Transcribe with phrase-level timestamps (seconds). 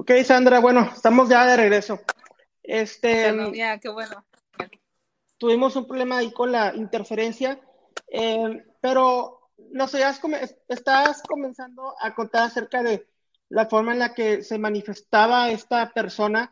[0.00, 2.00] Ok, Sandra, bueno, estamos ya de regreso.
[2.62, 4.24] Este, ya, qué bueno.
[5.36, 7.60] Tuvimos un problema ahí con la interferencia,
[8.10, 10.02] eh, pero no sé,
[10.68, 13.10] estás comenzando a contar acerca de
[13.50, 16.48] la forma en la que se manifestaba esta persona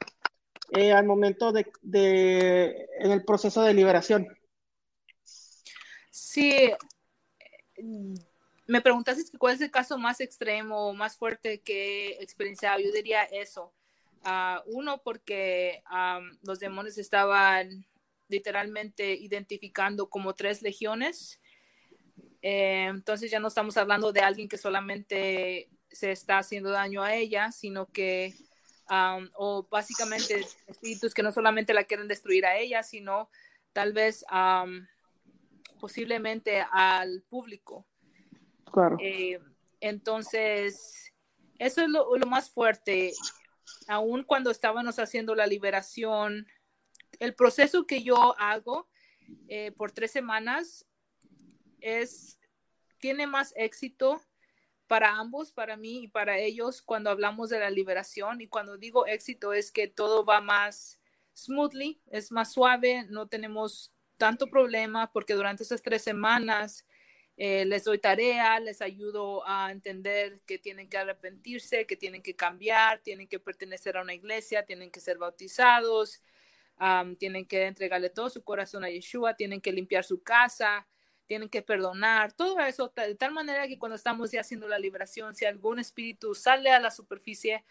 [0.73, 4.29] eh, al momento de, de, en el proceso de liberación.
[6.11, 6.71] Sí,
[8.69, 12.79] me preguntaste cuál es el caso más extremo, más fuerte que he experienciado.
[12.79, 13.73] Yo diría eso.
[14.23, 15.83] Ah, uno, porque
[16.43, 17.87] los demonios estaban
[18.29, 21.41] literalmente identificando como tres legiones.
[22.43, 27.15] Eh, entonces ya no estamos hablando de alguien que solamente se está haciendo daño a
[27.15, 28.35] ella, sino que,
[29.35, 33.30] o básicamente espíritus que no solamente la quieren destruir a ella, sino
[33.73, 34.27] tal vez
[35.80, 37.87] posiblemente al público.
[39.01, 39.39] Eh,
[39.81, 41.13] entonces,
[41.59, 43.13] eso es lo, más fuerte.
[43.87, 46.47] Aún cuando estábamos haciendo la liberación,
[47.19, 48.88] el proceso que yo hago
[49.49, 50.87] eh, por tres semanas
[51.80, 52.38] es,
[52.99, 54.21] tiene más éxito
[54.87, 58.41] para ambos, para mí y para ellos cuando hablamos de la liberación.
[58.41, 60.99] Y cuando digo éxito es que todo va más
[61.37, 66.84] smoothly, es más suave, no tenemos tanto problema porque durante esas tres semanas
[67.41, 72.34] eh, les doy tarea, les ayudo a entender que tienen que arrepentirse, que tienen que
[72.34, 76.21] cambiar, tienen que pertenecer a una iglesia, tienen que ser bautizados,
[77.19, 80.89] tienen que entregarle todo su corazón a Yeshua, tienen que limpiar su casa,
[81.27, 85.37] tienen que perdonar, todo eso, de tal manera que cuando estamos ya haciendo la liberación,
[85.37, 87.65] si algún espíritu sale a la superficie,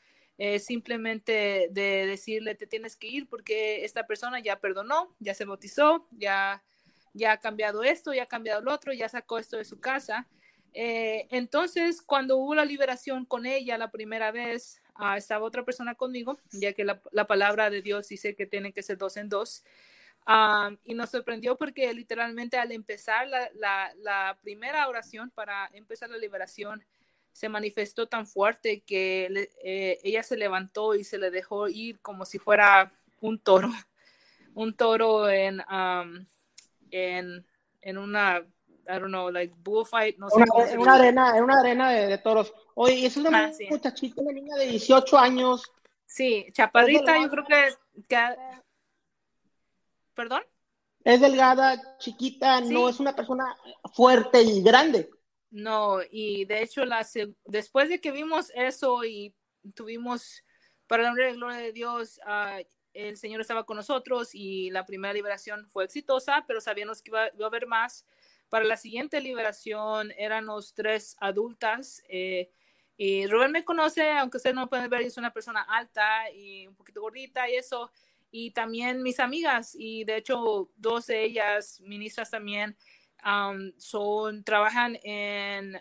[0.59, 6.07] simplemente de decirle te tienes que ir porque esta persona ya perdonó, ya se bautizó,
[6.11, 6.63] ya,
[7.17, 10.27] ya ha cambiado esto, ya ha cambiado lo otro, ya sacó esto de su casa.
[10.73, 15.95] Eh, entonces, cuando hubo la liberación con ella la primera vez, ah, estaba otra persona
[15.95, 19.63] conmigo, ya que la, palabra de Dios dice que tiene que ser dos en dos.
[20.25, 26.09] Ah, y nos sorprendió porque literalmente al empezar la, la, la primera oración para empezar
[26.09, 26.83] la liberación,
[27.37, 32.25] se manifestó tan fuerte que eh, ella se levantó y se le dejó ir como
[32.25, 32.91] si fuera
[33.21, 33.69] un toro,
[34.55, 35.61] un toro en,
[36.91, 37.45] en,
[37.81, 38.45] en una,
[38.87, 40.35] I don't know, like bullfight, no sé.
[40.35, 42.53] Una, en, una arena, en una arena de, toros.
[42.75, 45.63] Oye, es una ah, muchachita, una niña de 18 años.
[46.05, 47.73] Sí, chaparrita, yo creo que,
[48.07, 48.17] que...
[50.13, 50.41] ¿Perdón?
[51.03, 53.55] Es delgada, chiquita, no es una persona
[53.93, 55.09] fuerte y grande.
[55.51, 57.07] No, y de hecho, la,
[57.45, 59.33] después de que vimos eso y
[59.73, 60.43] tuvimos,
[60.87, 62.61] para la gloria de Dios, uh,
[62.97, 67.25] el Señor estaba con nosotros y la primera liberación fue exitosa, pero sabíamos que iba,
[67.25, 68.05] a haber más.
[68.49, 72.01] Para la siguiente liberación éramos tres adultas.
[72.09, 72.49] Eh,
[72.97, 76.75] y Rubén me conoce, aunque ustedes no pueden ver, es una persona alta y un
[76.75, 77.91] poquito gordita y eso.
[78.31, 82.75] Y también mis amigas, y de hecho dos de ellas, ministras también,
[83.77, 85.79] son, trabajan en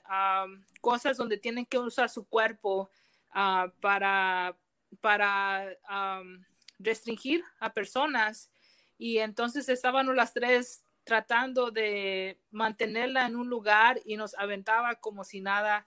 [0.83, 2.91] cosas donde tienen que usar su cuerpo
[3.31, 4.57] ah, para,
[5.01, 5.77] para
[6.79, 8.51] restringir a personas.
[8.99, 15.25] Y entonces estábamos las tres tratando de mantenerla en un lugar y nos aventaba como
[15.25, 15.87] si nada.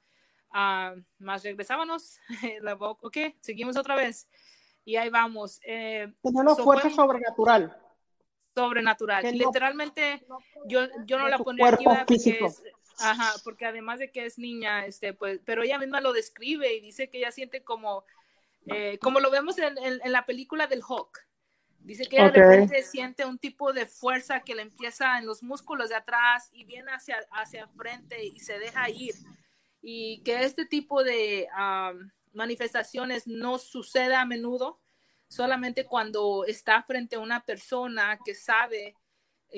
[0.52, 2.20] Ah, más regresábamos,
[2.62, 4.28] la ok, seguimos otra vez.
[4.86, 5.60] Y ahí vamos.
[5.64, 7.76] Eh, una fuerza sobrenatural
[8.60, 9.24] sobrenatural.
[9.32, 10.26] Literalmente,
[10.66, 12.64] yo, yo no la pondría aquí porque es,
[13.00, 16.82] ajá, porque además de que es niña, este, pues, pero ella misma lo describe y
[16.82, 18.04] dice que ella siente como,
[18.68, 21.20] eh, como lo vemos en, en, la película del Hawk.
[21.80, 25.90] Dice que de repente siente un tipo de fuerza que le empieza en los músculos
[25.90, 29.16] de atrás y viene hacia, hacia frente y se deja ir.
[29.82, 31.48] Y que este tipo de
[32.34, 34.82] manifestaciones no sucede a menudo,
[35.28, 38.96] solamente cuando está frente a una persona que sabe,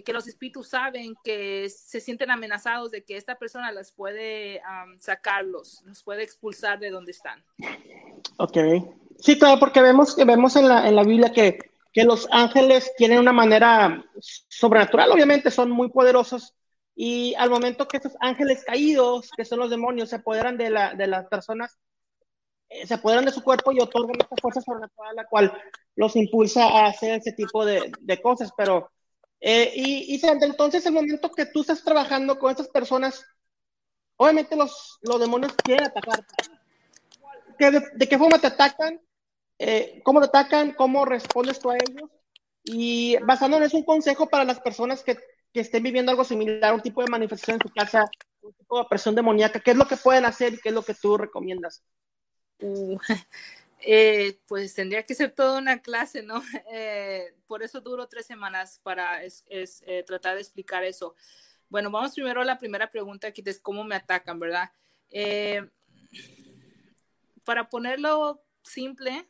[0.05, 4.61] que los espíritus saben que se sienten amenazados de que esta persona las puede
[4.97, 7.43] sacarlos, los puede expulsar de donde están.
[8.37, 8.57] Ok.
[9.19, 11.59] Sí, claro, porque vemos, vemos en la, en la Biblia que,
[11.93, 16.55] que los ángeles tienen una manera sobrenatural, obviamente son muy poderosos,
[16.95, 20.93] y al momento que esos ángeles caídos, que son los demonios, se apoderan de, la,
[20.93, 21.77] de las personas,
[22.69, 25.53] eh, se apoderan de su cuerpo y otorgan esta fuerza sobrenatural, la cual
[25.95, 28.51] los impulsa a hacer ese tipo de, de cosas.
[28.55, 28.91] Pero,
[29.41, 33.25] eh, y, y entonces, el momento que tú estás trabajando con estas personas,
[34.15, 36.23] obviamente los, los demonios quieren atacar.
[37.57, 39.01] de, qué forma te atacan?
[39.57, 40.73] Eh, ¿Cómo te atacan?
[40.73, 42.09] ¿Cómo respondes tú a ellos?
[42.63, 45.17] Y basándonos en un consejo para las personas que,
[45.51, 48.05] que estén viviendo algo similar, un tipo de manifestación en su casa,
[48.41, 50.83] un tipo de presión demoníaca, ¿qué es lo que pueden hacer y qué es lo
[50.83, 51.83] que tú recomiendas?
[52.59, 52.95] Uh,
[53.83, 56.41] Eh, pues tendría que ser toda una clase, ¿no?
[56.73, 61.15] Eh, por eso duró tres semanas para es, eh, tratar de explicar eso.
[61.69, 64.71] Bueno, vamos primero a la primera pregunta que es cómo me atacan, ¿verdad?
[67.43, 69.27] para ponerlo simple,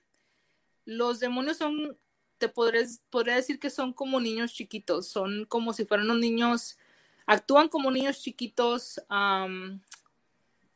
[0.85, 1.97] los demonios son,
[2.37, 6.77] te podría, podría decir que son como niños chiquitos, son como si fueran unos niños,
[7.25, 9.01] actúan como niños chiquitos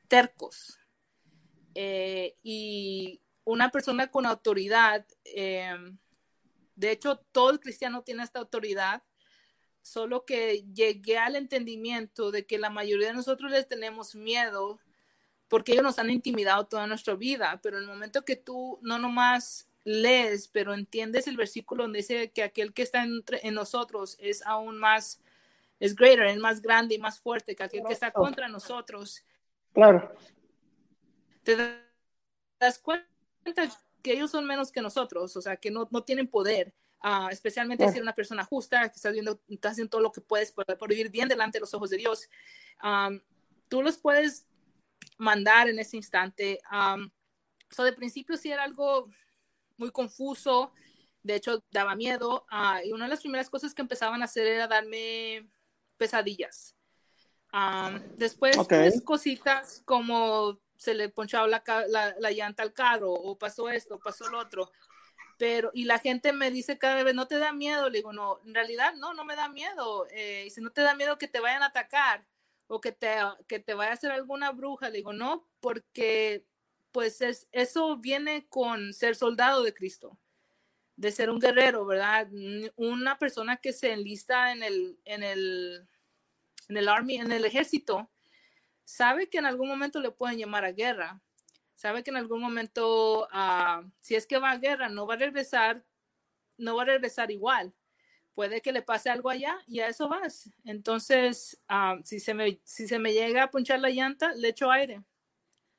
[0.08, 0.80] tercos.
[1.76, 5.98] y una persona con autoridad, em,
[6.76, 9.04] de hecho, todo el cristiano tiene esta autoridad,
[9.82, 14.80] solo que llegué al entendimiento de que la mayoría de nosotros les tenemos miedo
[15.48, 18.98] porque ellos nos han intimidado toda nuestra vida, pero en el momento que tú no
[18.98, 24.44] nomás lees, pero entiendes el versículo donde dice que aquel que está en nosotros es
[24.44, 25.22] aún más,
[25.80, 29.24] es greater, es más grande y más fuerte que aquel que está contra nosotros.
[29.72, 30.12] Claro.
[31.44, 31.56] Te
[32.60, 33.15] das cuenta
[34.02, 37.84] que ellos son menos que nosotros, o sea, que no, no tienen poder, uh, especialmente
[37.86, 40.78] si eres una persona justa, que estás, viendo, estás haciendo todo lo que puedes para,
[40.88, 42.30] vivir bien delante de los ojos de Dios.
[42.84, 43.20] Um,
[43.68, 44.48] tú los puedes
[45.18, 46.60] mandar en ese instante.
[46.72, 47.10] Um,
[47.70, 49.10] so de principio sí era algo
[49.78, 50.72] muy confuso,
[51.24, 54.46] de hecho daba miedo, uh, y una de las primeras cosas que empezaban a hacer
[54.46, 55.50] era darme
[55.98, 56.76] pesadillas.
[57.52, 61.64] Um, después, pues, cositas como se le ponchaba la,
[62.20, 64.72] la, llanta al carro o pasó esto, pasó lo otro.
[65.38, 67.90] Pero, y la gente me dice cada vez, ¿no te da miedo?
[67.90, 70.08] Le digo, no, en realidad no, no me da miedo.
[70.12, 72.26] Eh, si no te da miedo que te vayan a atacar
[72.68, 73.16] o que te,
[73.48, 74.90] que te vaya a hacer alguna bruja.
[74.90, 76.46] Le digo, no, porque
[76.92, 80.18] pues es, eso viene con ser soldado de Cristo,
[80.96, 82.30] de ser un guerrero, ¿verdad?
[82.78, 85.88] Una persona que se enlista en el, en el,
[86.70, 88.10] en el army, en el ejército,
[88.86, 91.22] sabe que en algún momento le pueden llamar a guerra,
[91.74, 95.18] sabe que en algún momento, ah, si es que va a guerra, no va a
[95.18, 95.84] regresar,
[96.58, 97.74] no va a regresar igual.
[98.34, 100.50] Puede que le pase algo allá y a eso vas.
[100.64, 104.72] Entonces, ah, si, se me, si se me llega a punchar la llanta, le echo
[104.72, 105.04] aire.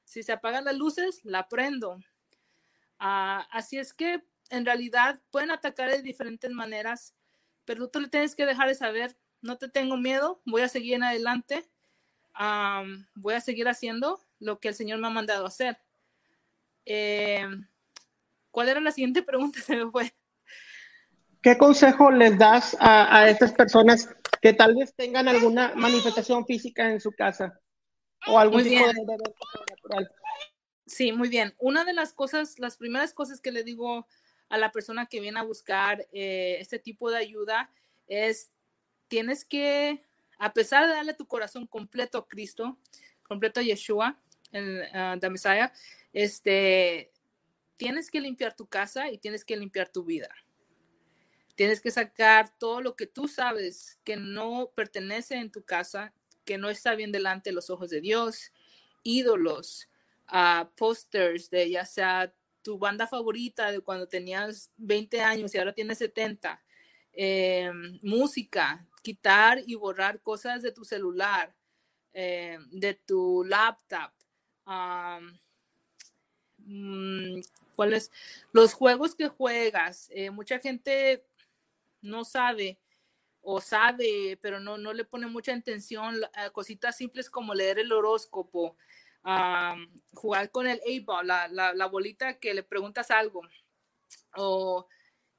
[0.04, 1.98] Si se apagan las luces, la prendo.
[2.98, 7.14] Ah, así es que en realidad pueden atacar de diferentes maneras,
[7.64, 10.94] pero tú le tienes que dejar de saber, no te tengo miedo, voy a seguir
[10.94, 11.68] en adelante
[13.14, 15.78] voy a seguir haciendo lo que el Señor me ha mandado hacer.
[16.84, 17.44] Eh,
[18.50, 19.60] ¿Cuál era la siguiente pregunta?
[19.66, 20.14] Se me fue.
[21.42, 24.08] ¿Qué consejo les das a, estas personas
[24.42, 27.60] que tal vez tengan alguna manifestación física en su casa
[28.26, 28.94] o algún tipo de,
[29.70, 30.10] natural?
[30.86, 31.54] Sí, muy bien.
[31.58, 34.08] Una de las cosas, las primeras cosas que le digo
[34.48, 37.70] a la persona que viene a buscar eh, este tipo de ayuda
[38.08, 38.50] es,
[39.08, 40.05] tienes que
[40.38, 42.78] a pesar de darle tu corazón completo a Cristo,
[43.22, 44.20] completo a Yeshua,
[44.52, 45.68] el uh,
[46.12, 47.12] este,
[47.76, 50.28] tienes que limpiar tu casa y tienes que limpiar tu vida.
[51.54, 56.12] Tienes que sacar todo lo que tú sabes que no pertenece en tu casa,
[56.44, 58.52] que no está bien delante de los ojos de Dios,
[59.02, 59.88] ídolos,
[60.32, 62.32] uh, posters de ya sea
[62.62, 66.62] tu banda favorita de cuando tenías 20 años y ahora tienes 70,
[67.12, 67.70] eh,
[68.02, 71.54] música, quitar y borrar cosas de tu celular,
[72.12, 74.10] eh, de tu laptop.
[76.58, 77.40] Mm,
[77.76, 78.10] ¿Cuáles?
[78.50, 80.08] Los juegos que juegas.
[80.10, 81.24] Eh, mucha gente
[82.02, 82.80] no sabe
[83.42, 87.92] o sabe, pero no, no le pone mucha atención a cositas simples como leer el
[87.92, 88.76] horóscopo,
[90.14, 93.42] jugar con el A-ball, la, la, la, bolita que le preguntas algo,
[94.36, 94.88] o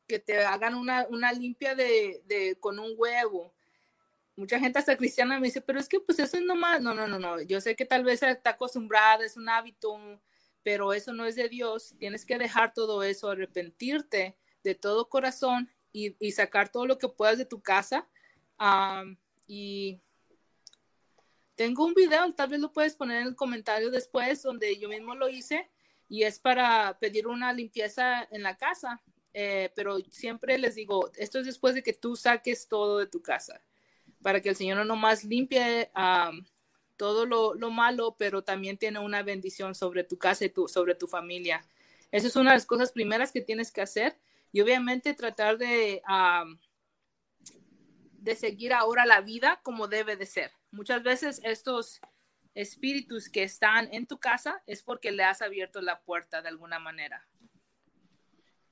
[0.07, 3.56] que te hagan una, una limpia de, de, con un huevo,
[4.37, 7.07] mucha gente hasta cristiana me dice, pero es que pues eso es nomás, no, no,
[7.07, 9.99] no, no, yo sé que tal vez está acostumbrada, es un hábito,
[10.63, 15.69] pero eso no es de Dios, tienes que dejar todo eso, arrepentirte de todo corazón
[15.91, 18.07] y, sacar todo lo que puedas de tu casa.
[19.47, 19.99] y
[21.55, 25.15] tengo un video, tal vez lo puedes poner en el comentario después, donde yo mismo
[25.15, 25.71] lo hice
[26.07, 29.01] y es para pedir una limpieza en la casa.
[29.33, 33.21] Eh, pero siempre les digo, esto es después de que tú saques todo de tu
[33.21, 33.61] casa
[34.27, 35.89] para que el Señor no nomás limpie
[36.97, 41.07] todo lo, malo, pero también tiene una bendición sobre tu casa y tu, sobre tu
[41.07, 41.63] familia.
[42.11, 44.19] Esa es una de las cosas primeras que tienes que hacer
[44.51, 46.01] y obviamente tratar de,
[48.19, 50.51] de seguir ahora la vida como debe de ser.
[50.71, 52.01] Muchas veces estos
[52.53, 56.79] espíritus que están en tu casa es porque le has abierto la puerta de alguna
[56.79, 57.25] manera.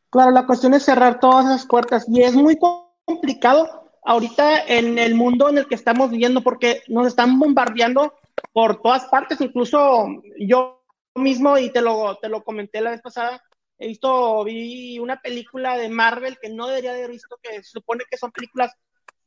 [0.10, 2.60] Claro, la cuestión es cerrar todas esas puertas y es muy
[3.06, 8.14] complicado ahorita en el mundo en el que estamos viviendo, porque nos están bombardeando
[8.54, 10.08] por todas partes, incluso
[10.40, 10.84] yo
[11.16, 13.42] mismo, y te lo, te lo comenté la vez pasada,
[13.78, 18.04] he visto, vi una película de Marvel que no debería haber visto, que se supone
[18.10, 18.72] que son películas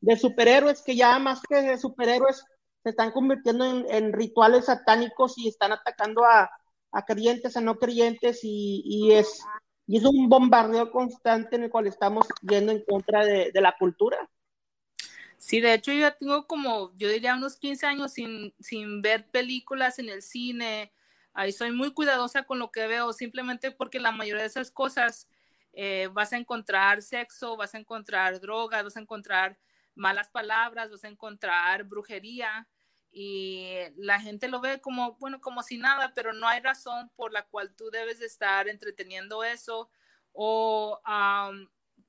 [0.00, 2.44] de superhéroes, que ya más que de superhéroes
[2.84, 6.50] se están convirtiendo en, rituales satánicos y están atacando a,
[7.06, 9.42] creyentes, a no creyentes, y, es,
[9.88, 13.74] y es un bombardeo constante en el cual estamos yendo en contra de, de la
[13.76, 14.16] cultura.
[15.38, 19.30] Sí, de hecho yo ya tengo como, yo diría unos 15 años sin, sin ver
[19.30, 20.92] películas en el cine.
[21.32, 25.28] Ahí soy muy cuidadosa con lo que veo, simplemente porque la mayoría de esas cosas
[25.72, 29.58] eh, vas a encontrar sexo, vas a encontrar drogas, vas a encontrar
[29.94, 32.68] malas palabras, vas a encontrar brujería
[33.12, 37.32] y la gente lo ve como, bueno, como si nada, pero no hay razón por
[37.32, 39.88] la cual tú debes de estar entreteniendo eso
[40.32, 41.00] o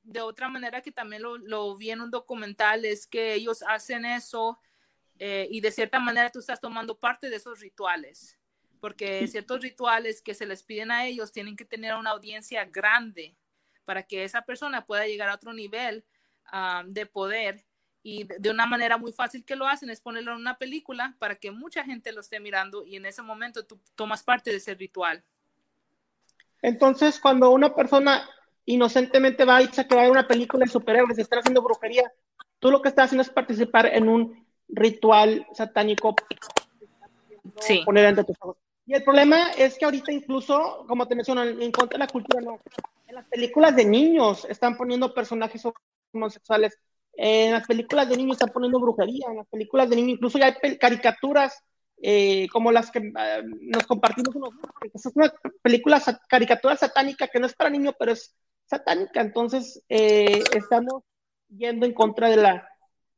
[0.04, 4.60] de otra manera que también lo, vi en un documental, es que ellos hacen eso
[5.20, 8.38] eh, y de cierta manera tú estás tomando parte de esos rituales,
[8.80, 13.36] porque ciertos rituales que se les piden a ellos tienen que tener una audiencia grande
[13.86, 16.06] para que esa persona pueda llegar a otro nivel
[16.46, 17.66] ah, de poder
[18.02, 21.36] y de una manera muy fácil que lo hacen es ponerlo en una película para
[21.36, 24.74] que mucha gente lo esté mirando y en ese momento tú tomas parte de ese
[24.74, 25.24] ritual.
[26.62, 28.30] Entonces, cuando una persona
[28.74, 32.12] inocentemente va dice que va a ver una película de superhéroes, está haciendo brujería.
[32.60, 36.16] Tú lo que estás haciendo es participar en un ritual satánico.
[37.60, 37.82] Sí.
[37.86, 38.58] Poner tus ojos.
[38.86, 42.42] Y el problema es que ahorita incluso, como te menciono, en contra de la cultura,
[42.42, 42.60] no.
[43.08, 45.64] En las películas de niños están poniendo personajes
[46.14, 46.78] homosexuales.
[47.14, 49.28] En las películas de niños están poniendo brujería.
[49.30, 51.64] En las películas de niños incluso ya hay caricaturas
[52.02, 54.52] eh, como las que eh, nos compartimos unos
[54.94, 58.34] es una película caricatura satánica que no es para niños, pero es
[58.70, 61.04] satánica, entonces eh, estamos
[61.50, 62.70] yendo en contra de la,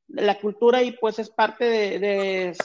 [0.08, 2.58] de la cultura y pues es parte de, de,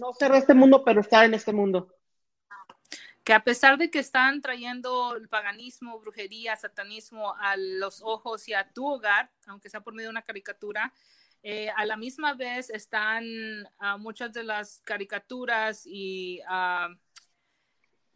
[0.00, 1.92] no ser de este mundo, pero estar en este mundo.
[3.24, 8.54] Que a pesar de que están trayendo el paganismo, brujería, satanismo a los ojos y
[8.54, 10.92] a tu hogar, aunque sea por medio de una caricatura,
[11.42, 13.24] eh, a la misma vez están
[13.80, 16.94] uh, muchas de las caricaturas y uh,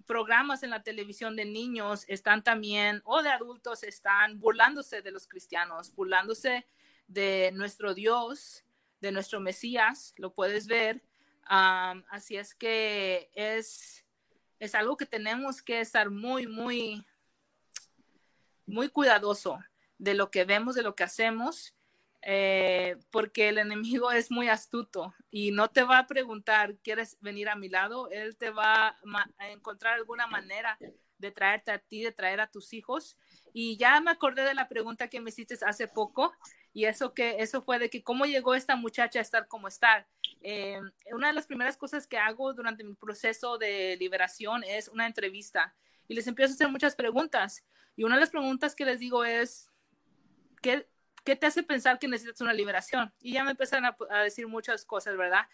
[0.06, 5.26] programas en la televisión de niños están también, o de adultos, están burlándose de los
[5.26, 6.66] cristianos, burlándose
[7.06, 8.64] de nuestro Dios,
[9.00, 11.02] de nuestro Mesías, lo puedes ver.
[11.46, 14.04] así es que es,
[14.58, 17.04] es algo que tenemos que estar muy, muy,
[18.66, 19.58] muy cuidadoso
[19.98, 21.73] de lo que vemos, de lo que hacemos
[22.26, 27.50] eh, porque el enemigo es muy astuto y no te va a preguntar, ¿quieres venir
[27.50, 28.08] a mi lado?
[28.10, 28.98] Él te va
[29.38, 30.78] a encontrar alguna manera
[31.18, 33.16] de traerte a ti, de traer a tus hijos.
[33.52, 36.32] Y ya me acordé de la pregunta que me hiciste hace poco
[36.72, 40.06] y eso que eso fue de que cómo llegó esta muchacha a estar como estar.
[40.40, 40.80] Eh,
[41.12, 45.74] una de las primeras cosas que hago durante mi proceso de liberación es una entrevista
[46.08, 47.64] y les empiezo a hacer muchas preguntas.
[47.96, 49.70] Y una de las preguntas que les digo es,
[50.62, 50.88] ¿qué,
[51.24, 53.12] ¿qué te hace pensar que necesitas una liberación?
[53.20, 55.46] Y ya me empezaron a, decir muchas cosas, ¿verdad?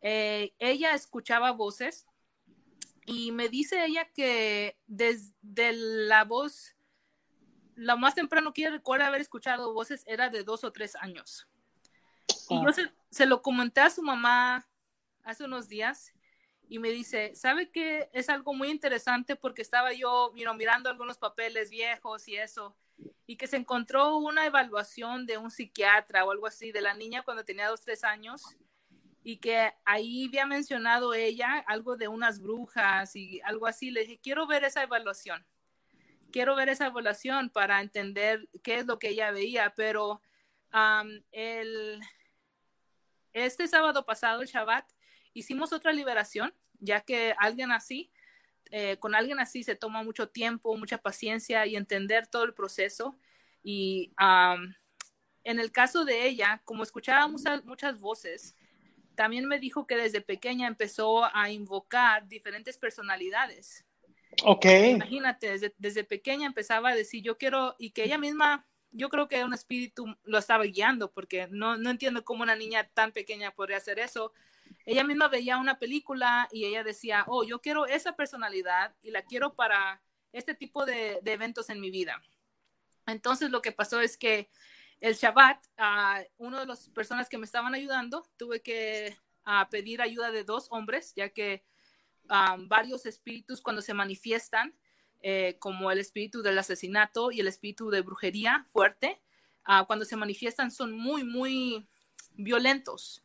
[0.00, 2.06] Eh, ella escuchaba voces
[3.06, 6.76] y me dice ella que desde la voz,
[7.74, 11.48] lo más temprano que ella recuerda haber escuchado voces era de dos o tres años.
[12.48, 14.68] Y yo se, se, lo comenté a su mamá
[15.22, 16.12] hace unos días
[16.68, 19.36] y me dice, ¿sabe que es algo muy interesante?
[19.36, 22.76] Porque estaba yo mirando algunos papeles viejos y eso
[23.26, 27.22] y que se encontró una evaluación de un psiquiatra o algo así de la niña
[27.22, 28.42] cuando tenía dos, tres años
[29.22, 33.90] y que ahí había mencionado ella algo de unas brujas y algo así.
[33.90, 35.46] Le dije, quiero ver esa evaluación.
[36.30, 40.20] Quiero ver esa evaluación para entender qué es lo que ella veía, pero
[41.30, 42.00] el,
[43.32, 44.84] este sábado pasado, el Shabbat,
[45.32, 48.12] hicimos otra liberación, ya que alguien así
[48.76, 53.16] eh, con alguien así se toma mucho tiempo, mucha paciencia y entender todo el proceso.
[53.62, 54.10] Y
[55.44, 58.56] en el caso de ella, como escuchaba muchas, voces,
[59.14, 63.84] también me dijo que desde pequeña empezó a invocar diferentes personalidades.
[64.42, 64.64] Ok.
[64.64, 69.28] Imagínate, desde, desde, pequeña empezaba a decir, yo quiero, y que ella misma, yo creo
[69.28, 73.52] que un espíritu lo estaba guiando, porque no, no entiendo cómo una niña tan pequeña
[73.52, 74.32] podría hacer eso,
[74.86, 79.22] ella misma veía una película y ella decía, oh, yo quiero esa personalidad y la
[79.22, 80.02] quiero para
[80.32, 82.22] este tipo de, eventos en mi vida.
[83.06, 84.50] Entonces lo que pasó es que
[85.00, 90.00] el Shabbat, uh, uno de las personas que me estaban ayudando, tuve que ah, pedir
[90.00, 91.64] ayuda de dos hombres, ya que
[92.28, 94.74] ah, varios espíritus cuando se manifiestan,
[95.20, 99.20] eh, como el espíritu del asesinato y el espíritu de brujería fuerte,
[99.86, 101.88] cuando se manifiestan son muy, muy
[102.34, 103.23] violentos.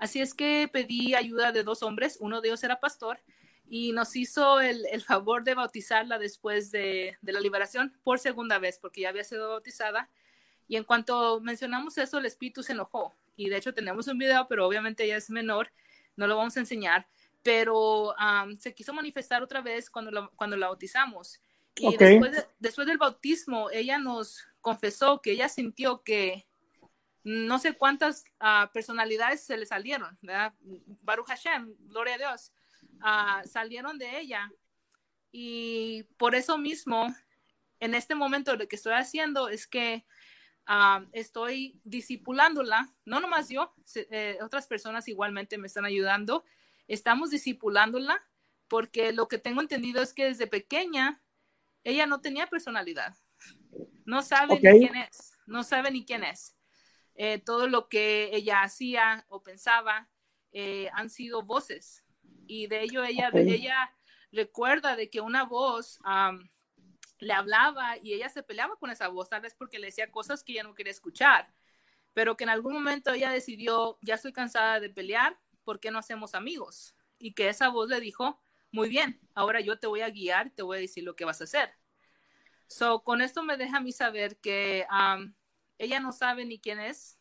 [0.00, 3.20] Así es que pedí ayuda de dos hombres, uno de ellos era pastor,
[3.68, 8.58] y nos hizo el, el favor de bautizarla después de, de, la liberación por segunda
[8.58, 10.08] vez, porque ya había sido bautizada.
[10.66, 13.14] Y en cuanto mencionamos eso, el espíritu se enojó.
[13.36, 15.70] Y de hecho tenemos un video, pero obviamente ella es menor,
[16.16, 17.06] no lo vamos a enseñar,
[17.42, 21.42] pero um, se quiso manifestar otra vez cuando, lo, cuando la bautizamos.
[21.76, 22.12] Y okay.
[22.12, 26.46] después, de, después del bautismo, ella nos confesó que ella sintió que
[27.22, 30.54] no sé cuántas uh, personalidades se le salieron, ¿verdad?
[31.02, 32.52] Baruch Hashem, gloria a Dios,
[33.02, 34.50] uh, salieron de ella.
[35.32, 37.14] Y por eso mismo,
[37.78, 40.06] en este momento lo que estoy haciendo es que
[40.68, 46.44] uh, estoy discipulándola, no nomás yo, eh, otras personas igualmente me están ayudando,
[46.88, 48.24] estamos discipulándola
[48.68, 51.22] porque lo que tengo entendido es que desde pequeña
[51.84, 53.16] ella no tenía personalidad,
[54.04, 54.72] no sabe okay.
[54.72, 56.56] ni quién es, no sabe ni quién es.
[57.14, 60.08] Eh, todo lo que ella hacía o pensaba
[60.52, 62.04] eh, han sido voces.
[62.46, 63.52] Y de ello ella, okay.
[63.52, 63.92] ella
[64.32, 66.48] recuerda de que una voz um,
[67.18, 70.42] le hablaba y ella se peleaba con esa voz, tal vez porque le decía cosas
[70.42, 71.52] que ella no quería escuchar,
[72.12, 75.98] pero que en algún momento ella decidió, ya estoy cansada de pelear, ¿por qué no
[75.98, 76.96] hacemos amigos?
[77.18, 80.62] Y que esa voz le dijo, muy bien, ahora yo te voy a guiar, te
[80.62, 81.74] voy a decir lo que vas a hacer.
[82.66, 85.34] So, con esto me deja a mí saber que um,
[85.80, 87.18] ella no sabe ni quién es,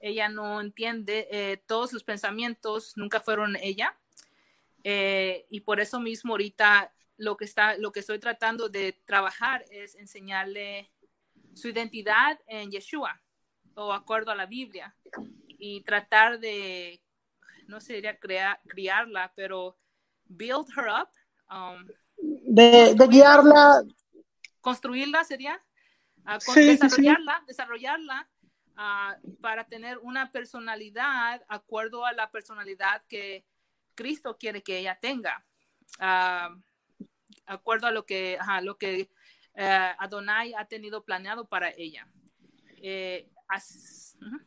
[0.00, 3.96] ella no entiende, eh, todos sus pensamientos nunca fueron ella.
[4.82, 9.64] Eh, y por eso mismo ahorita lo que, está, lo que estoy tratando de trabajar
[9.70, 10.90] es enseñarle
[11.54, 13.20] su identidad en Yeshua
[13.74, 14.96] o acuerdo a la Biblia
[15.46, 17.00] y tratar de,
[17.68, 19.76] no sé, crear, criarla, pero
[20.24, 21.08] build her up.
[21.54, 21.86] Um,
[22.18, 23.84] de, de, guiarla.
[24.60, 25.62] Construirla sería
[26.26, 27.44] uh, sí, desarrollarla, sí.
[27.46, 28.28] desarrollarla
[28.76, 33.44] uh, para tener una personalidad acuerdo a la personalidad que
[33.94, 35.44] Cristo quiere que ella tenga,
[35.98, 36.58] uh,
[37.46, 39.10] acuerdo a lo que, ajá, lo que
[39.98, 42.08] Adonai ha tenido planeado para ella.
[42.82, 44.46] Eh, as, uh -huh.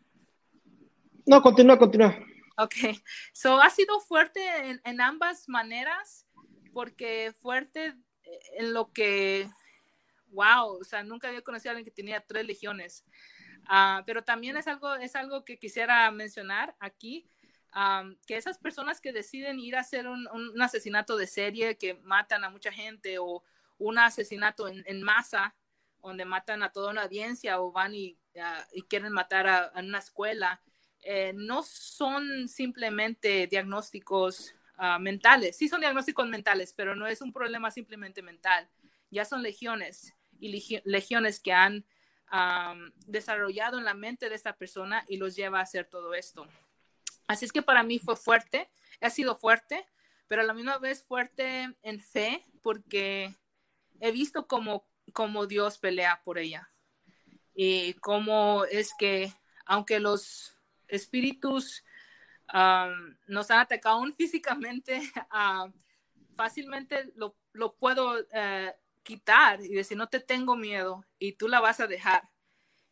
[1.26, 2.18] No, continúa, continúa.
[2.58, 2.76] Ok,
[3.34, 6.26] so ha sido fuerte en, en ambas maneras,
[6.74, 7.96] porque fuerte
[8.58, 9.50] en lo que
[10.34, 13.06] wow, o sea, nunca había conocido a alguien que tenía tres legiones.
[13.64, 17.30] Uh, pero también es algo, es algo que quisiera mencionar aquí,
[18.28, 22.52] que esas personas que deciden ir a hacer un, asesinato de serie, que matan a
[22.52, 23.44] mucha gente, o
[23.80, 25.56] un asesinato en, en masa,
[26.04, 29.98] donde matan a toda una audiencia, o van y, uh, quieren matar a, a una
[29.98, 30.62] escuela,
[31.06, 35.58] eh, no son simplemente diagnósticos uh, mentales.
[35.58, 38.70] Sí son diagnósticos mentales, pero no es un problema simplemente mental.
[39.10, 40.14] Ya son legiones
[40.44, 41.86] y legiones que han
[43.06, 46.48] desarrollado en la mente de esta persona y los lleva a hacer todo esto.
[47.28, 48.70] Así es que para mí fue fuerte,
[49.02, 49.86] ha sido fuerte,
[50.28, 53.34] pero a la misma vez fuerte en fe porque
[54.00, 56.70] he visto cómo, cómo Dios pelea por ella
[57.54, 59.32] y cómo es que
[59.66, 61.84] aunque los espíritus
[63.28, 65.02] nos han atacado aún físicamente,
[66.36, 68.72] fácilmente lo, puedo uh,
[69.04, 72.30] quitar y decir, no te tengo miedo y tú la vas a dejar.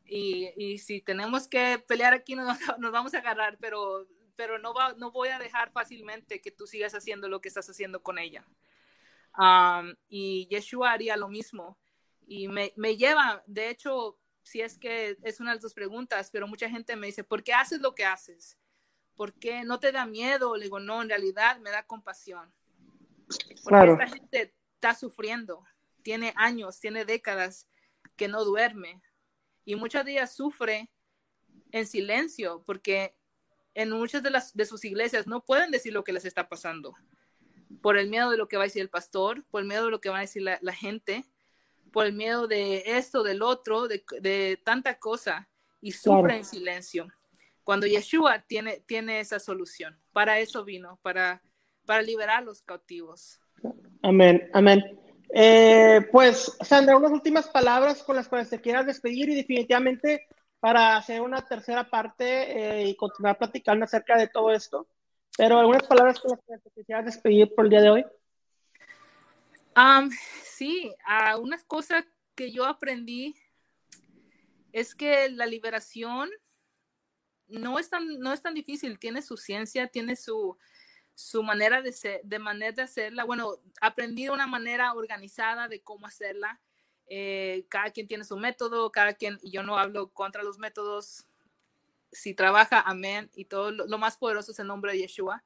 [0.06, 4.74] Y, y si tenemos que pelear aquí, nos, nos, vamos a agarrar, pero, pero no,
[4.74, 8.20] va, no voy a dejar fácilmente que tú sigas haciendo lo que estás haciendo con
[8.20, 8.46] ella.
[9.38, 11.78] Um, y Yeshua haría lo mismo.
[12.28, 16.48] Y me, me lleva, de hecho, si es que es una de tus preguntas, pero
[16.48, 18.58] mucha gente me dice, ¿por qué haces lo que haces?
[19.16, 20.56] ¿Por qué no te da miedo?
[20.56, 22.54] Le digo, no, en realidad me da compasión.
[23.28, 23.94] Porque claro.
[23.94, 25.64] esta gente está sufriendo
[26.04, 27.68] tiene años, tiene décadas
[28.16, 29.02] que no duerme
[29.66, 30.92] y muchas de ellas sufre
[31.72, 33.16] en silencio porque
[33.74, 36.96] en muchas de, las, de sus iglesias no pueden decir lo que les está pasando
[37.82, 39.92] por el miedo de lo que va a decir el pastor, por el miedo de
[39.92, 41.26] lo que va a decir la, la gente,
[41.92, 46.36] por el miedo de esto, del otro, de, de tanta cosa y sufre claro.
[46.36, 47.08] en silencio.
[47.64, 51.42] Cuando Yeshua tiene, tiene esa solución, para eso vino, para,
[51.86, 53.40] para liberar a los cautivos.
[54.02, 55.01] Amén, amén.
[55.34, 60.28] Eh, pues, Sandra, unas últimas palabras con las cuales te quieras despedir y definitivamente
[60.60, 64.88] para hacer una tercera parte eh, y continuar platicando acerca de todo esto.
[65.38, 68.06] Pero algunas palabras con las cuales te quisieras despedir por el día de hoy.
[69.76, 70.12] Um,
[70.44, 73.36] sí, uh, una cosa que yo aprendí
[74.74, 76.30] es que la liberación
[77.48, 80.58] no es tan, no es tan difícil, tiene su ciencia, tiene su,
[81.22, 83.26] su manera de, ser, de manera de hacerla.
[83.26, 86.60] Bueno, aprendí una manera organizada de cómo hacerla.
[87.06, 91.28] Eh, cada quien tiene su método, cada quien, yo no hablo contra los métodos.
[92.12, 95.44] Si trabaja, amén, y todo lo, lo más poderoso es el nombre de Yeshua.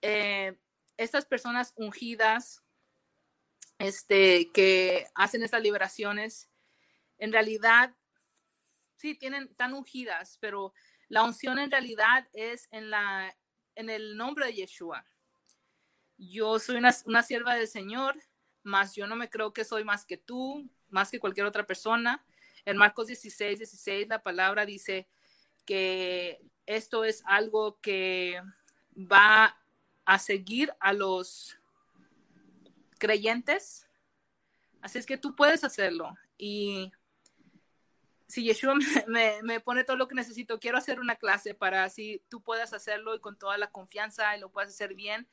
[0.00, 0.58] Eh,
[0.96, 2.62] estas personas ungidas,
[3.78, 6.48] este, que hacen estas liberaciones,
[7.18, 7.94] en realidad,
[8.96, 10.72] sí, tienen, tan ungidas, pero
[11.08, 13.36] la unción en realidad es en, la,
[13.74, 15.04] en el nombre de Yeshua.
[16.18, 18.16] Yo soy una, una sierva del Señor,
[18.62, 22.24] más yo no me creo que soy más que tú, más que cualquier otra persona.
[22.64, 25.08] En Marcos 16, 16, la palabra dice
[25.64, 28.40] que esto es algo que
[28.96, 29.58] va
[30.04, 31.58] a seguir a los
[32.98, 33.88] creyentes.
[34.80, 36.14] Así es que tú puedes hacerlo.
[36.38, 36.92] Y
[38.32, 38.74] si Yeshua
[39.42, 43.14] me, pone todo lo que necesito, quiero hacer una clase para así tú puedas hacerlo
[43.14, 45.28] y con toda la confianza y lo puedas hacer bien,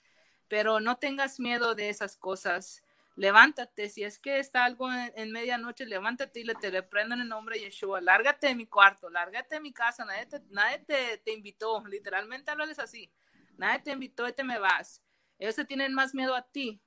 [0.49, 2.83] pero no tengas miedo de esas cosas
[3.15, 7.29] levántate, si es que está algo en, medianoche, levántate y le te reprendo en el
[7.29, 10.79] nombre de Yeshua, lárgate de mi cuarto, lárgate de mi casa, nadie te, nadie
[11.23, 13.09] te, invitó, literalmente háblales así,
[13.57, 15.01] nadie te invitó y te me vas.
[15.37, 16.81] Ellos te tienen más miedo a ti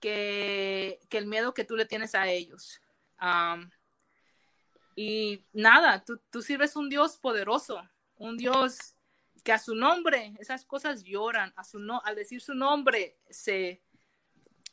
[0.00, 2.80] que, que el miedo que tú le tienes a ellos.
[4.96, 7.80] Y nada, tú, tú sirves un Dios poderoso,
[8.16, 8.94] un Dios
[9.44, 13.82] que a su nombre esas cosas lloran, a su no, al decir su nombre se,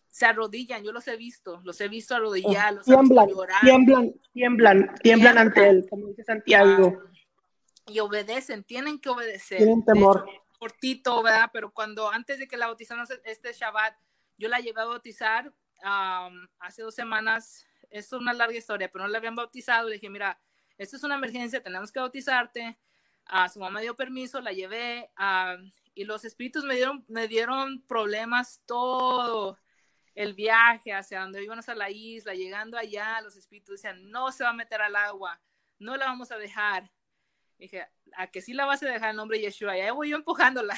[0.08, 3.62] se arrodillan, yo los he visto, los he visto arrodillar, los tiemblan, he visto llorar.
[3.62, 7.04] Tiemblan, tiemblan, tiemblan, ante él, como dice Santiago.
[7.86, 9.58] y obedecen, tienen que obedecer.
[9.58, 10.26] Tienen temor.
[10.58, 11.50] cortito, ¿verdad?
[11.52, 13.96] Pero cuando antes de que la bautizaran este Shabbat,
[14.38, 15.54] yo la llevé a bautizar
[16.60, 17.68] hace dos semanas.
[17.93, 19.88] Es una larga historia, pero no la habían bautizado.
[19.88, 20.41] Le dije, mira,
[20.79, 22.79] esto es una emergencia, tenemos que bautizarte.
[23.25, 25.12] a su mamá dio permiso, la llevé
[25.93, 29.60] y los espíritus me dieron, me dieron problemas todo
[30.15, 34.43] el viaje hacia donde íbamos a la isla, llegando allá, los espíritus decían, no se
[34.43, 35.39] va a meter al agua,
[35.77, 36.91] no la vamos a dejar.
[37.58, 39.78] Dije, a que sí la vas a dejar el nombre de Yeshua.
[39.78, 40.76] Y ahí voy yo empujándola.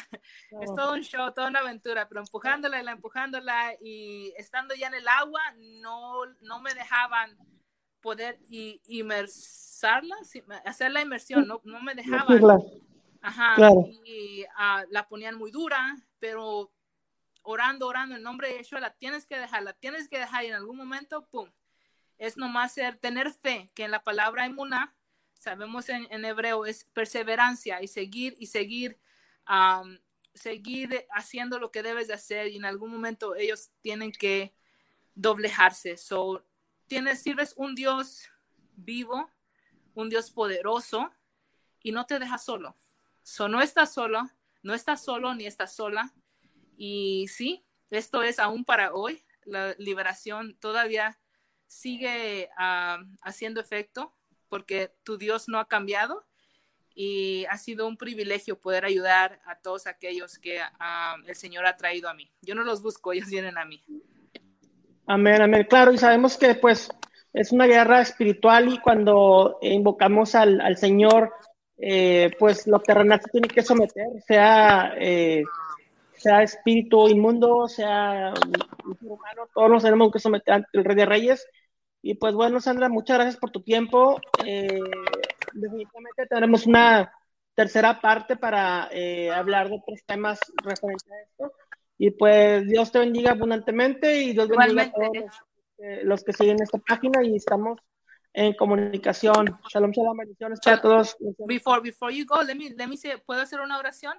[0.61, 4.87] Es todo un show, toda una aventura, pero empujándola y la empujándola y estando ya
[4.87, 7.37] en el agua, no, no me dejaban
[8.01, 10.15] poder inmersarla,
[10.63, 12.39] hacer la inmersión, no, no me dejaban.
[13.21, 13.55] Ajá,
[14.05, 16.71] y uh, la ponían muy dura, pero
[17.41, 20.47] orando, orando en nombre de Yeshua, la tienes que dejar, la tienes que dejar y
[20.47, 21.49] en algún momento, pum,
[22.19, 24.95] es nomás ser, tener fe, que en la palabra emuná,
[25.39, 28.99] sabemos en, hebreo, es perseverancia y seguir y seguir,
[30.33, 34.55] seguir haciendo lo que debes de hacer y en algún momento ellos tienen que
[35.13, 35.97] doblejarse.
[35.97, 36.45] So,
[36.87, 38.29] tienes, sirves un Dios
[38.75, 39.29] vivo,
[39.93, 41.11] un Dios poderoso
[41.81, 42.75] y no te deja solo.
[43.23, 44.29] So, no estás solo,
[44.63, 46.13] no estás solo ni estás sola
[46.77, 49.23] y sí, esto es aún para hoy.
[49.43, 51.19] La liberación todavía
[51.67, 52.49] sigue
[53.21, 54.14] haciendo efecto
[54.49, 56.25] porque tu Dios no ha cambiado
[56.93, 61.75] y ha sido un privilegio poder ayudar a todos aquellos que ah, el Señor ha
[61.75, 62.31] traído a mí.
[62.41, 63.83] Yo no los busco, ellos vienen a mí.
[65.07, 65.67] Amén, amén.
[65.69, 66.89] Claro, y sabemos que pues
[67.33, 71.31] es una guerra espiritual y cuando invocamos al, Señor,
[71.77, 75.43] eh, pues lo terrenal se tiene que someter, sea eh,
[76.25, 78.33] sea espíritu inmundo, sea
[79.01, 81.47] humano, todos nos tenemos que someter ante el Rey de Reyes.
[82.07, 84.21] Y pues bueno, Sandra, muchas gracias por tu tiempo.
[84.45, 84.79] Eh,
[85.53, 87.11] definitivamente tendremos una
[87.55, 91.51] tercera parte para eh, hablar de otros temas referentes a esto.
[91.97, 95.33] Y pues Dios te bendiga abundantemente y Dios bendiga a todos
[96.03, 97.79] los, que siguen esta página y estamos
[98.33, 99.57] en comunicación.
[99.67, 101.17] Shalom, shalom, bendiciones para todos.
[101.47, 104.15] Before, before you go, let me, let me say, ¿puedo hacer una oración?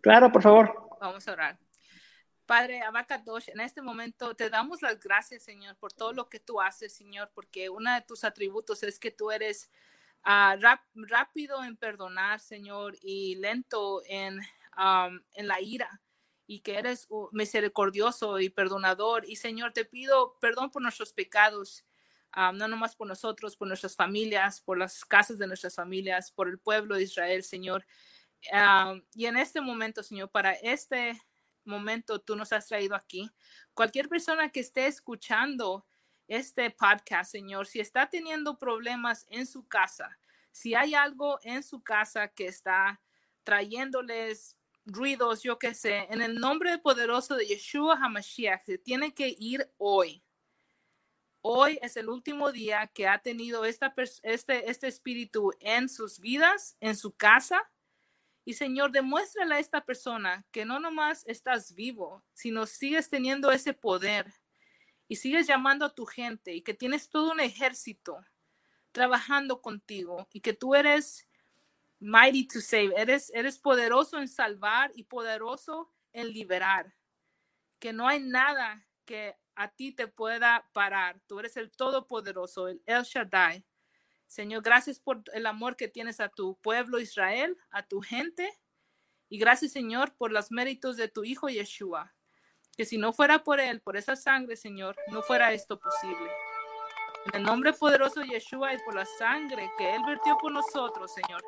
[0.00, 0.88] Claro, por favor.
[1.02, 1.58] Vamos a orar.
[2.46, 6.60] Padre Abacadosh, en este momento te damos las gracias, Señor, por todo lo que tú
[6.60, 9.70] haces, Señor, porque uno de tus atributos es que tú eres
[10.24, 10.58] uh,
[10.94, 14.40] rápido en perdonar, Señor, y lento en,
[15.34, 16.00] en la ira,
[16.46, 19.28] y que eres misericordioso y perdonador.
[19.28, 21.84] Y, Señor, te pido perdón por nuestros pecados,
[22.36, 26.48] um, no nomás por nosotros, por nuestras familias, por las casas de nuestras familias, por
[26.48, 27.84] el pueblo de Israel, Señor
[29.14, 31.20] y en este momento, Señor, para este
[31.66, 33.30] momento tú nos has traído aquí.
[33.74, 35.86] Cualquier persona que esté escuchando
[36.28, 40.18] este podcast, Señor, si está teniendo problemas en su casa,
[40.50, 43.00] si hay algo en su casa que está
[43.44, 49.34] trayéndoles ruidos, yo qué sé, en el nombre poderoso de Yeshua HaMashiach, se tiene que
[49.38, 50.22] ir hoy.
[51.42, 53.90] Hoy es el último día que ha tenido este,
[54.22, 57.70] este espíritu en sus vidas, en su casa
[58.46, 63.74] y Señor, demuéstrale a esta persona que no nomás estás vivo, sino sigues teniendo ese
[63.74, 64.32] poder
[65.08, 68.24] y sigues llamando a tu gente y que tienes todo un ejército
[68.92, 71.28] trabajando contigo y que tú eres
[71.98, 76.94] mighty to save, eres, eres poderoso en salvar y poderoso en liberar.
[77.80, 81.20] que no hay nada que a ti te pueda parar.
[81.26, 83.64] Tú eres el Todopoderoso, el El Shaddai.
[84.26, 88.52] Señor, gracias por el amor que tienes a tu pueblo Israel, a tu gente.
[89.28, 92.12] Y gracias, Señor, por los méritos de tu Hijo Yeshua.
[92.76, 96.30] Que si no fuera por él, por esa sangre, Señor, no fuera esto posible.
[97.26, 101.12] En el nombre poderoso de Yeshua y por la sangre que él vertió por nosotros,
[101.12, 101.42] Señor.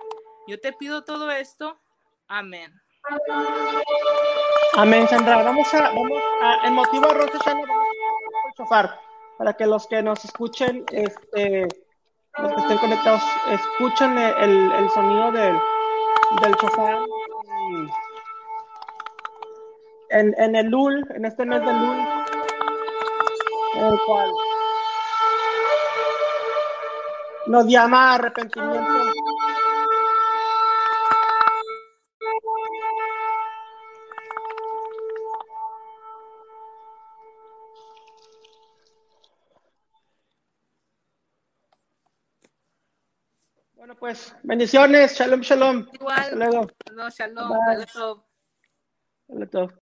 [0.46, 1.78] Yo te pido todo esto.
[2.26, 2.72] Amén.
[4.74, 5.42] Amén, Sandra.
[5.42, 8.98] Vamos a, vamos a, en motivo de Rosh vamos a
[9.36, 11.68] para que los que nos escuchen, este,
[12.40, 15.58] los que estén conectados, escuchen el, el sonido del,
[16.40, 16.98] del chofar
[20.10, 21.98] en, en el Lul, en este mes del Lul,
[23.76, 24.30] el cual
[27.46, 29.12] nos llama arrepentimiento.
[44.08, 45.86] Pues bendiciones, shalom, shalom.
[45.92, 46.18] Igual.
[46.18, 46.66] Hasta luego.
[46.94, 47.52] No, shalom.
[47.52, 48.26] Hasta luego.
[49.28, 49.74] Hasta luego.